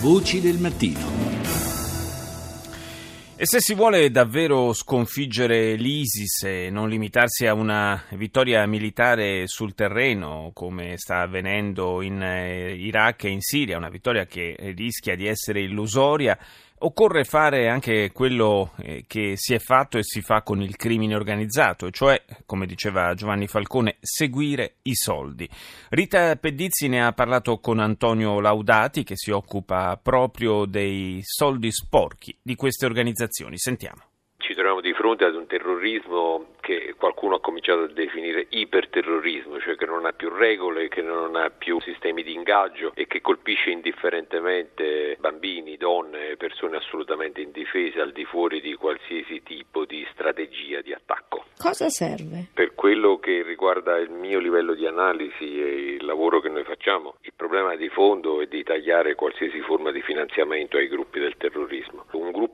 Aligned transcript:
Voci 0.00 0.40
del 0.40 0.58
mattino. 0.58 1.00
E 3.34 3.46
se 3.46 3.58
si 3.60 3.74
vuole 3.74 4.12
davvero 4.12 4.72
sconfiggere 4.72 5.74
l'ISIS 5.74 6.44
e 6.44 6.70
non 6.70 6.88
limitarsi 6.88 7.46
a 7.46 7.54
una 7.54 8.04
vittoria 8.10 8.64
militare 8.66 9.48
sul 9.48 9.74
terreno, 9.74 10.52
come 10.54 10.96
sta 10.98 11.22
avvenendo 11.22 12.00
in 12.02 12.22
eh, 12.22 12.74
Iraq 12.74 13.24
e 13.24 13.30
in 13.30 13.40
Siria, 13.40 13.76
una 13.76 13.88
vittoria 13.88 14.24
che 14.24 14.54
rischia 14.76 15.16
di 15.16 15.26
essere 15.26 15.62
illusoria, 15.62 16.38
Occorre 16.80 17.24
fare 17.24 17.68
anche 17.68 18.12
quello 18.12 18.72
eh, 18.78 19.04
che 19.06 19.32
si 19.36 19.54
è 19.54 19.58
fatto 19.58 19.98
e 19.98 20.04
si 20.04 20.20
fa 20.20 20.42
con 20.42 20.62
il 20.62 20.76
crimine 20.76 21.14
organizzato, 21.14 21.90
cioè, 21.90 22.22
come 22.46 22.66
diceva 22.66 23.14
Giovanni 23.14 23.46
Falcone, 23.46 23.96
seguire 24.00 24.76
i 24.82 24.94
soldi. 24.94 25.48
Rita 25.90 26.36
Pedizzi 26.36 26.88
ne 26.88 27.04
ha 27.04 27.12
parlato 27.12 27.58
con 27.58 27.80
Antonio 27.80 28.40
Laudati, 28.40 29.02
che 29.02 29.16
si 29.16 29.30
occupa 29.30 29.98
proprio 30.00 30.66
dei 30.66 31.20
soldi 31.22 31.72
sporchi 31.72 32.36
di 32.40 32.54
queste 32.54 32.86
organizzazioni. 32.86 33.58
Sentiamo 33.58 34.07
fronte 34.98 35.24
ad 35.24 35.36
un 35.36 35.46
terrorismo 35.46 36.54
che 36.60 36.94
qualcuno 36.98 37.36
ha 37.36 37.40
cominciato 37.40 37.82
a 37.82 37.86
definire 37.86 38.46
iperterrorismo, 38.48 39.60
cioè 39.60 39.76
che 39.76 39.86
non 39.86 40.04
ha 40.04 40.12
più 40.12 40.28
regole, 40.28 40.88
che 40.88 41.02
non 41.02 41.36
ha 41.36 41.50
più 41.50 41.80
sistemi 41.80 42.24
di 42.24 42.34
ingaggio 42.34 42.90
e 42.96 43.06
che 43.06 43.20
colpisce 43.20 43.70
indifferentemente 43.70 45.16
bambini, 45.20 45.76
donne, 45.76 46.36
persone 46.36 46.78
assolutamente 46.78 47.40
indifese 47.40 48.00
al 48.00 48.10
di 48.10 48.24
fuori 48.24 48.60
di 48.60 48.74
qualsiasi 48.74 49.40
tipo 49.44 49.84
di 49.84 50.04
strategia 50.12 50.80
di 50.80 50.92
attacco. 50.92 51.44
Cosa 51.56 51.88
serve? 51.88 52.48
Per 52.52 52.74
quello 52.74 53.18
che 53.18 53.42
riguarda 53.42 53.98
il 53.98 54.10
mio 54.10 54.40
livello 54.40 54.74
di 54.74 54.86
analisi 54.86 55.60
e 55.60 55.94
il 55.94 56.04
lavoro 56.04 56.40
che 56.40 56.48
noi 56.48 56.64
facciamo, 56.64 57.14
il 57.20 57.32
problema 57.36 57.76
di 57.76 57.88
fondo 57.88 58.40
è 58.40 58.46
di 58.46 58.64
tagliare 58.64 59.14
qualsiasi 59.14 59.60
forma 59.60 59.92
di 59.92 60.02
finanziamento 60.02 60.76
ai 60.76 60.88
gruppi 60.88 61.20
del 61.20 61.36
terrorismo. 61.36 61.87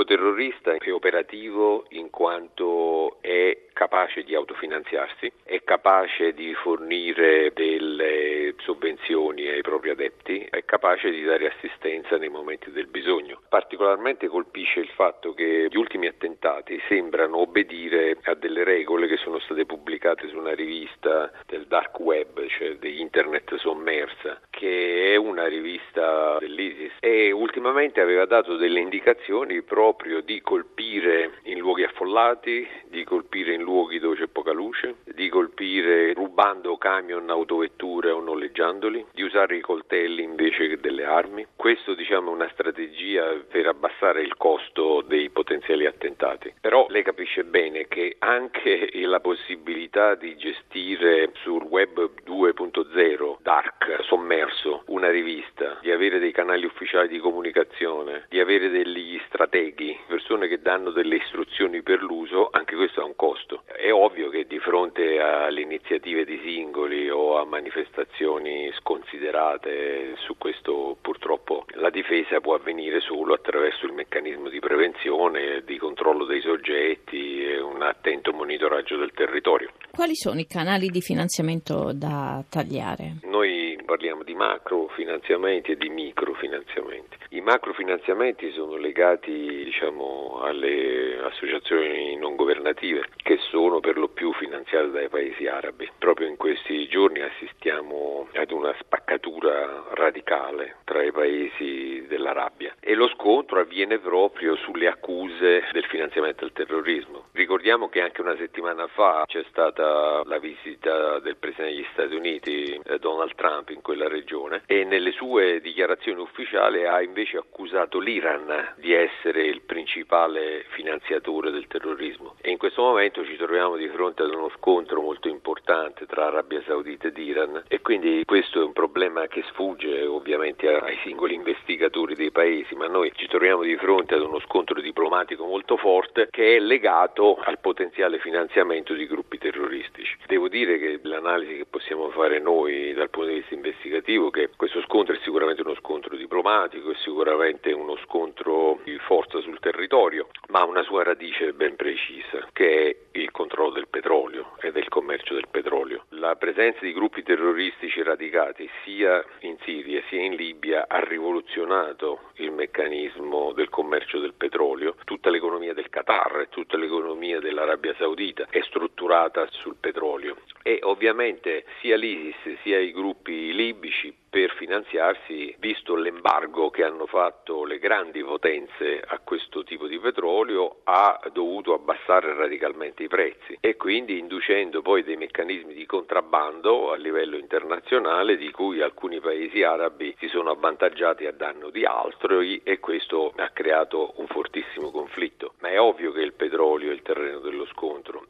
Gruppo 0.00 0.04
terrorista 0.04 0.72
è 0.72 0.92
operativo 0.92 1.84
in 1.90 2.08
quanto 2.08 3.20
è 3.20 3.66
capace 3.80 4.24
di 4.24 4.34
autofinanziarsi, 4.34 5.32
è 5.42 5.62
capace 5.64 6.34
di 6.34 6.52
fornire 6.52 7.50
delle 7.54 8.54
sovvenzioni 8.58 9.48
ai 9.48 9.62
propri 9.62 9.88
adepti, 9.88 10.46
è 10.50 10.66
capace 10.66 11.10
di 11.10 11.22
dare 11.22 11.46
assistenza 11.46 12.18
nei 12.18 12.28
momenti 12.28 12.70
del 12.72 12.88
bisogno. 12.88 13.40
Particolarmente 13.48 14.28
colpisce 14.28 14.80
il 14.80 14.90
fatto 14.90 15.32
che 15.32 15.68
gli 15.70 15.76
ultimi 15.78 16.08
attentati 16.08 16.78
sembrano 16.88 17.38
obbedire 17.38 18.18
a 18.24 18.34
delle 18.34 18.64
regole 18.64 19.06
che 19.06 19.16
sono 19.16 19.38
state 19.38 19.64
pubblicate 19.64 20.28
su 20.28 20.36
una 20.36 20.54
rivista 20.54 21.32
del 21.46 21.64
dark 21.66 21.98
web, 22.00 22.46
cioè 22.48 22.76
di 22.76 23.00
internet 23.00 23.54
sommersa, 23.56 24.42
che 24.50 25.14
è 25.14 25.16
una 25.16 25.46
rivista 25.46 26.36
dell'ISIS 26.38 26.98
e 27.00 27.30
ultimamente 27.30 28.02
aveva 28.02 28.26
dato 28.26 28.56
delle 28.56 28.80
indicazioni 28.80 29.62
proprio 29.62 30.20
di 30.20 30.42
colpire 30.42 31.38
in 31.44 31.58
luoghi 31.60 31.84
affollati, 31.84 32.68
di 32.90 33.04
colpire 33.04 33.54
in 33.54 33.62
luoghi 33.62 33.98
dove 33.98 34.16
c'è 34.16 34.26
poca 34.26 34.52
luce, 34.52 34.96
di 35.04 35.28
colpire 35.28 36.12
rubando 36.12 36.76
camion, 36.76 37.30
autovetture 37.30 38.10
o 38.10 38.20
noleggiandoli, 38.20 39.06
di 39.12 39.22
usare 39.22 39.56
i 39.56 39.60
coltelli 39.60 40.22
invece 40.22 40.68
che 40.68 40.80
delle 40.80 41.04
armi. 41.04 41.46
Questo 41.56 41.94
diciamo 41.94 42.30
è 42.30 42.34
una 42.34 42.50
strategia 42.52 43.24
per 43.48 43.66
abbassare 43.66 44.22
il 44.22 44.36
costo 44.36 45.02
dei 45.06 45.30
potenziali 45.30 45.86
attentati. 45.86 46.52
Però 46.60 46.86
lei 46.88 47.02
capisce 47.02 47.44
bene 47.44 47.86
che 47.86 48.16
anche 48.18 48.90
la 49.06 49.20
possibilità 49.20 50.14
di 50.14 50.36
gestire 50.36 51.30
sul 51.42 51.62
web 51.62 52.10
2.0 52.26 53.36
dark, 53.42 53.98
sommerso, 54.02 54.82
una 54.86 55.10
rivista, 55.10 55.78
di 55.80 55.90
avere 55.90 56.18
dei 56.18 56.32
canali 56.32 56.64
ufficiali 56.64 57.08
di 57.08 57.18
comunicazione, 57.18 58.26
di 58.28 58.40
avere 58.40 58.68
degli 58.68 59.20
strateghi, 59.26 59.98
persone 60.06 60.48
che 60.48 60.60
danno 60.60 60.90
delle 60.90 61.16
istruzioni 61.16 61.82
per 61.82 62.02
l'uso, 62.02 62.48
anche 62.50 62.76
questo 62.76 63.00
ha 63.00 63.04
un 63.04 63.16
costo. 63.16 63.62
È 63.66 63.90
ovvio 63.92 64.28
che 64.28 64.46
di 64.46 64.58
fronte 64.58 65.20
alle 65.20 65.60
iniziative 65.90 66.24
di 66.24 66.40
singoli 66.44 67.10
o 67.10 67.40
a 67.40 67.44
manifestazioni 67.44 68.70
sconsiderate 68.78 70.14
su 70.24 70.36
questo 70.38 70.96
purtroppo 71.00 71.64
la 71.74 71.90
difesa 71.90 72.38
può 72.38 72.54
avvenire 72.54 73.00
solo 73.00 73.34
attraverso 73.34 73.86
il 73.86 73.92
meccanismo 73.92 74.48
di 74.48 74.60
prevenzione, 74.60 75.62
di 75.66 75.76
controllo 75.78 76.26
dei 76.26 76.40
soggetti 76.42 77.42
e 77.42 77.60
un 77.60 77.82
attento 77.82 78.32
monitoraggio 78.32 78.96
del 78.96 79.10
territorio. 79.12 79.70
Quali 79.90 80.14
sono 80.14 80.38
i 80.38 80.46
canali 80.46 80.88
di 80.90 81.00
finanziamento 81.00 81.92
da 81.92 82.44
tagliare? 82.48 83.16
Noi 83.24 83.49
parliamo 83.90 84.22
di 84.22 84.34
macrofinanziamenti 84.34 85.72
e 85.72 85.76
di 85.76 85.88
microfinanziamenti. 85.88 87.16
I 87.30 87.40
macrofinanziamenti 87.40 88.52
sono 88.52 88.76
legati 88.76 89.64
diciamo, 89.64 90.38
alle 90.42 91.18
associazioni 91.24 92.16
non 92.16 92.36
governative 92.36 93.08
che 93.16 93.38
sono 93.50 93.80
per 93.80 93.98
lo 93.98 94.06
più 94.06 94.32
finanziate 94.34 94.90
dai 94.90 95.08
paesi 95.08 95.48
arabi. 95.48 95.90
Proprio 95.98 96.28
in 96.28 96.36
questi 96.36 96.86
giorni 96.86 97.20
assistiamo 97.20 98.28
ad 98.34 98.52
una 98.52 98.72
spaccatura 98.78 99.86
radicale 99.94 100.76
tra 100.84 101.02
i 101.02 101.10
paesi 101.10 102.06
dell'Arabia 102.06 102.74
e 102.78 102.94
lo 102.94 103.08
scontro 103.08 103.58
avviene 103.58 103.98
proprio 103.98 104.54
sulle 104.56 104.86
accuse 104.86 105.64
del 105.72 105.84
finanziamento 105.86 106.44
del 106.44 106.52
terrorismo. 106.52 107.24
Ricordiamo 107.32 107.88
che 107.88 108.02
anche 108.02 108.20
una 108.20 108.36
settimana 108.36 108.86
fa 108.86 109.24
c'è 109.26 109.44
stata 109.48 110.22
la 110.24 110.38
visita 110.38 111.18
del 111.18 111.36
Presidente 111.36 111.74
degli 111.74 111.86
Stati 111.92 112.14
Uniti 112.14 112.80
eh, 112.84 112.98
Donald 112.98 113.34
Trump 113.34 113.70
in 113.70 113.79
quella 113.80 114.08
regione 114.08 114.62
e 114.66 114.84
nelle 114.84 115.12
sue 115.12 115.60
dichiarazioni 115.60 116.20
ufficiali 116.20 116.86
ha 116.86 117.02
invece 117.02 117.38
accusato 117.38 117.98
l'Iran 117.98 118.74
di 118.76 118.92
essere 118.92 119.44
il 119.46 119.62
principale 119.62 120.64
finanziatore 120.68 121.50
del 121.50 121.66
terrorismo 121.66 122.36
e 122.40 122.50
in 122.50 122.58
questo 122.58 122.82
momento 122.82 123.24
ci 123.24 123.36
troviamo 123.36 123.76
di 123.76 123.88
fronte 123.88 124.22
ad 124.22 124.34
uno 124.34 124.50
scontro 124.56 125.00
molto 125.00 125.28
importante 125.28 126.06
tra 126.06 126.26
Arabia 126.26 126.62
Saudita 126.66 127.08
ed 127.08 127.18
Iran 127.18 127.62
e 127.68 127.80
quindi 127.80 128.22
questo 128.24 128.60
è 128.60 128.64
un 128.64 128.72
problema 128.72 129.26
che 129.26 129.42
sfugge 129.48 130.04
ovviamente 130.04 130.68
ai 130.68 130.98
singoli 131.02 131.34
investigatori 131.34 132.14
dei 132.14 132.30
paesi, 132.30 132.74
ma 132.74 132.86
noi 132.86 133.12
ci 133.14 133.26
troviamo 133.26 133.62
di 133.62 133.76
fronte 133.76 134.14
ad 134.14 134.22
uno 134.22 134.40
scontro 134.40 134.80
diplomatico 134.80 135.44
molto 135.44 135.76
forte 135.76 136.28
che 136.30 136.56
è 136.56 136.58
legato 136.58 137.38
al 137.42 137.58
potenziale 137.58 138.18
finanziamento 138.18 138.94
di 138.94 139.06
gruppi 139.06 139.38
terroristici. 139.38 140.16
Devo 140.26 140.48
dire 140.48 140.78
che 140.78 141.00
l'analisi 141.02 141.56
che 141.56 141.66
possiamo 141.66 142.10
fare 142.10 142.38
noi 142.38 142.92
dal 142.92 143.10
punto 143.10 143.28
di 143.28 143.36
vista 143.36 143.54
investigativo 143.54 143.69
è 143.70 144.30
che 144.30 144.50
questo 144.56 144.80
scontro 144.82 145.14
è 145.14 145.18
sicuramente 145.22 145.62
uno 145.62 145.74
scontro 145.76 146.16
diplomatico, 146.16 146.90
è 146.90 146.94
sicuramente 146.96 147.72
uno 147.72 147.96
scontro 148.04 148.80
di 148.84 148.98
forza 148.98 149.40
sul 149.40 149.58
territorio, 149.58 150.28
ma 150.48 150.60
ha 150.60 150.64
una 150.64 150.82
sua 150.82 151.02
radice 151.02 151.52
ben 151.52 151.76
precisa, 151.76 152.48
che 152.52 152.90
è 153.12 153.18
il 153.18 153.30
controllo 153.30 153.70
del 153.70 153.88
petrolio 153.88 154.56
e 154.60 154.72
del 154.72 154.88
commercio 154.88 155.34
del 155.34 155.48
petrolio. 155.50 156.04
La 156.10 156.36
presenza 156.36 156.80
di 156.80 156.92
gruppi 156.92 157.22
terroristici 157.22 158.02
radicati 158.02 158.68
sia 158.84 159.24
in 159.40 159.56
Siria 159.64 160.02
sia 160.08 160.20
in 160.20 160.34
Libia 160.34 160.86
ha 160.88 161.00
rivoluzionato 161.00 162.30
il 162.34 162.52
meccanismo 162.52 163.52
del 163.52 163.68
commercio 163.68 164.18
del 164.18 164.34
petrolio. 164.34 164.96
Tutta 165.04 165.30
l'economia 165.30 165.74
del 165.74 165.88
Qatar 165.88 166.48
tutta 166.50 166.76
l'economia 166.76 167.40
dell'Arabia 167.40 167.94
Saudita 167.96 168.46
è 168.50 168.60
strutturata 168.62 169.46
sul 169.50 169.76
petrolio 169.78 170.36
e 170.70 170.78
ovviamente 170.82 171.64
sia 171.80 171.96
l'ISIS 171.96 172.60
sia 172.62 172.78
i 172.78 172.92
gruppi 172.92 173.52
libici 173.52 174.16
per 174.30 174.54
finanziarsi, 174.54 175.52
visto 175.58 175.96
l'embargo 175.96 176.70
che 176.70 176.84
hanno 176.84 177.06
fatto 177.06 177.64
le 177.64 177.80
grandi 177.80 178.22
potenze 178.22 179.02
a 179.04 179.18
questo 179.18 179.64
tipo 179.64 179.88
di 179.88 179.98
petrolio, 179.98 180.82
ha 180.84 181.20
dovuto 181.32 181.74
abbassare 181.74 182.32
radicalmente 182.34 183.02
i 183.02 183.08
prezzi 183.08 183.58
e 183.58 183.74
quindi 183.74 184.18
inducendo 184.20 184.82
poi 184.82 185.02
dei 185.02 185.16
meccanismi 185.16 185.74
di 185.74 185.84
contrabbando 185.84 186.92
a 186.92 186.96
livello 186.96 187.36
internazionale 187.36 188.36
di 188.36 188.52
cui 188.52 188.80
alcuni 188.80 189.18
paesi 189.18 189.64
arabi 189.64 190.14
si 190.20 190.28
sono 190.28 190.50
avvantaggiati 190.50 191.26
a 191.26 191.32
danno 191.32 191.70
di 191.70 191.84
altri 191.84 192.60
e 192.62 192.78
questo 192.78 193.32
ha 193.34 193.48
creato 193.48 194.12
un 194.18 194.28
fortissimo 194.28 194.92
conflitto. 194.92 195.54
Ma 195.58 195.70
è 195.70 195.80
ovvio 195.80 196.12
che 196.12 196.20
il 196.20 196.34
petrolio 196.34 196.90
è 196.90 196.94
il 196.94 197.02
terreno 197.02 197.40
scontro. 197.40 197.49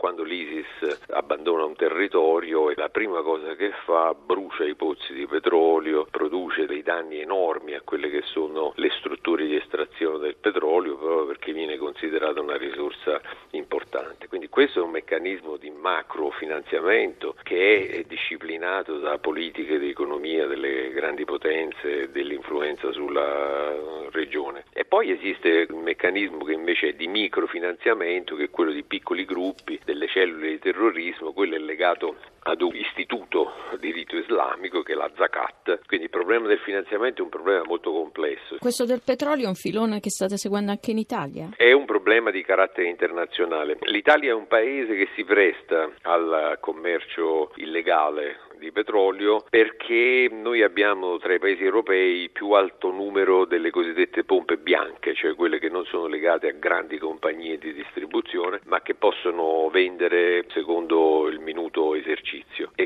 Quando 0.01 0.23
l'ISIS 0.23 1.11
abbandona 1.11 1.67
un 1.67 1.77
territorio, 1.77 2.73
la 2.75 2.89
prima 2.89 3.21
cosa 3.21 3.55
che 3.55 3.71
fa 3.85 4.15
brucia 4.15 4.65
i 4.65 4.75
pozzi 4.75 5.13
di 5.13 5.27
petrolio 5.27 6.07
produce 6.11 6.65
dei 6.65 6.83
danni 6.83 7.21
enormi 7.21 7.75
a 7.75 7.83
quelle 7.83 8.09
che 8.09 8.23
sono 8.25 8.73
le 8.77 8.89
strutture 8.99 9.45
di 9.45 9.57
estrazione 9.57 9.70
perché 11.51 11.53
viene 11.53 11.77
considerata 11.77 12.41
una 12.41 12.57
risorsa 12.57 13.21
importante. 13.51 14.29
Quindi 14.29 14.49
questo 14.49 14.81
è 14.81 14.83
un 14.83 14.91
meccanismo 14.91 15.57
di 15.57 15.71
macrofinanziamento 15.71 17.35
che 17.43 17.89
è 17.89 18.03
disciplinato 18.05 18.99
da 18.99 19.19
politiche 19.19 19.79
di 19.79 19.91
economia 19.91 20.47
delle 20.47 20.91
grandi 20.91 21.25
potenze 21.25 22.03
e 22.03 22.09
dell'influenza 22.11 22.93
sulla 22.93 24.09
regione. 24.11 24.65
E 24.73 24.85
poi 24.85 25.11
esiste 25.11 25.67
un 25.71 25.83
meccanismo 25.83 26.45
che 26.45 26.53
invece 26.53 26.89
è 26.89 26.93
di 26.93 27.07
microfinanziamento 27.07 28.37
che 28.37 28.45
è 28.45 28.51
quello 28.51 28.73
di 28.73 28.83
piccoli 28.83 29.25
gruppi, 29.25 29.79
delle 29.85 30.09
cellule 30.09 30.51
di 30.51 30.59
terrorismo, 30.59 31.33
quello 31.33 31.57
è 31.57 31.59
legato 31.59 32.17
ad 32.51 32.63
un 32.63 32.75
istituto 32.75 33.53
di 33.79 33.93
rito 33.93 34.17
islamico 34.17 34.83
che 34.83 34.93
è 34.93 34.97
la 34.97 35.11
Zakat. 35.17 35.81
Quindi 35.87 36.07
il 36.07 36.11
problema 36.11 36.47
del 36.49 36.59
finanziamento 36.59 37.21
è 37.21 37.25
un 37.25 37.31
problema 37.31 37.63
molto 37.65 37.93
complesso. 37.93 38.57
Questo 38.59 38.85
del 38.85 39.03
petrolio 39.05 39.45
è 39.45 39.49
un 39.49 39.55
filone 39.55 40.01
che 40.01 40.11
state 40.11 40.37
seguendo 40.37 40.71
anche 40.71 40.91
in 40.91 40.99
Italia? 40.99 41.51
È 41.57 41.73
un 41.73 41.85
problema 41.85 42.31
di 42.31 42.43
carattere 42.43 42.89
internazionale. 42.89 43.79
L'Italia 43.83 44.31
è 44.31 44.35
un 44.35 44.47
paese 44.47 44.95
che 44.95 45.09
si 45.15 45.25
presta 45.25 45.91
al 46.03 46.59
commercio 46.61 47.53
illegale 47.57 48.49
di 48.61 48.71
petrolio 48.71 49.45
perché 49.49 50.29
noi 50.31 50.63
abbiamo 50.63 51.19
tra 51.19 51.35
i 51.35 51.39
paesi 51.39 51.65
europei 51.65 52.23
il 52.23 52.31
più 52.31 52.53
alto 52.53 52.91
numero 52.91 53.47
delle 53.47 53.71
cosiddette 53.71 54.23
pompe 54.23 54.59
bianche, 54.59 55.15
cioè 55.15 55.35
quelle 55.35 55.59
che 55.59 55.71
non 55.71 55.85
sono 55.87 56.07
legate 56.07 56.49
a 56.49 56.53
grandi 56.53 56.99
compagnie 56.99 57.59
di 57.59 57.73
distribuzione 57.73 58.61
ma 58.67 58.83
che 58.83 58.95
possono 58.95 59.69
vendere 59.71 60.45
secondo 60.53 61.27
il 61.29 61.41
minuto 61.41 61.80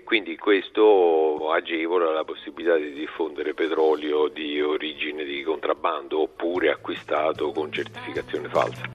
quindi 0.04 0.36
questo 0.36 1.50
agevola 1.50 2.12
la 2.12 2.24
possibilità 2.24 2.76
di 2.76 2.92
diffondere 2.92 3.54
petrolio 3.54 4.28
di 4.28 4.60
origine 4.60 5.24
di 5.24 5.42
contrabbando 5.42 6.20
oppure 6.20 6.70
acquistato 6.70 7.50
con 7.50 7.72
certificazione 7.72 8.48
falsa. 8.48 8.88